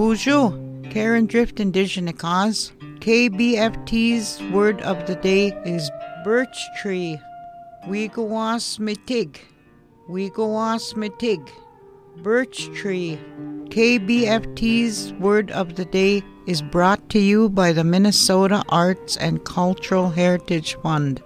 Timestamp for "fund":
20.82-21.22